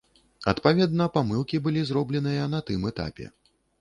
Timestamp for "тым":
2.71-2.89